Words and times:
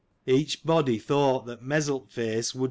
Each 0.25 0.63
body 0.63 0.97
thought 0.97 1.45
that 1.45 1.61
Mezzilt 1.63 2.09
face 2.09 2.55
would 2.55 2.59
1. 2.59 2.59